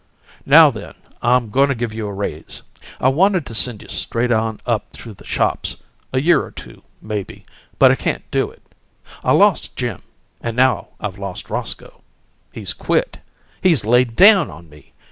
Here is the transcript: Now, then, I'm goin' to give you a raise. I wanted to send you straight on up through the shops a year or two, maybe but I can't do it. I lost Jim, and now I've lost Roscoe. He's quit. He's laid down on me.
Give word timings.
Now, 0.47 0.71
then, 0.71 0.95
I'm 1.21 1.51
goin' 1.51 1.69
to 1.69 1.75
give 1.75 1.93
you 1.93 2.07
a 2.07 2.11
raise. 2.11 2.63
I 2.99 3.09
wanted 3.09 3.45
to 3.45 3.53
send 3.53 3.83
you 3.83 3.87
straight 3.87 4.31
on 4.31 4.59
up 4.65 4.91
through 4.93 5.13
the 5.13 5.23
shops 5.25 5.83
a 6.11 6.19
year 6.19 6.43
or 6.43 6.49
two, 6.49 6.81
maybe 7.03 7.45
but 7.77 7.91
I 7.91 7.95
can't 7.95 8.23
do 8.31 8.49
it. 8.49 8.63
I 9.23 9.33
lost 9.33 9.75
Jim, 9.75 10.01
and 10.41 10.57
now 10.57 10.87
I've 10.99 11.19
lost 11.19 11.51
Roscoe. 11.51 12.01
He's 12.51 12.73
quit. 12.73 13.19
He's 13.61 13.85
laid 13.85 14.15
down 14.15 14.49
on 14.49 14.71
me. 14.71 14.91